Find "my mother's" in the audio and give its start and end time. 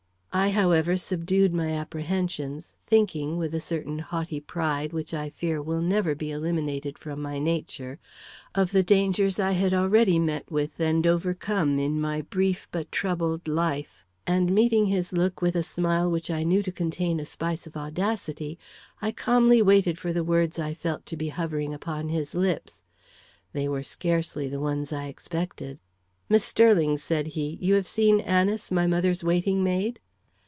28.71-29.25